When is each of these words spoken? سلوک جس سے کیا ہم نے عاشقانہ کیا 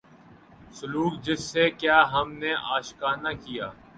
سلوک 0.77 1.13
جس 1.25 1.41
سے 1.51 1.69
کیا 1.71 1.99
ہم 2.13 2.27
نے 2.41 2.51
عاشقانہ 2.65 3.31
کیا 3.43 3.67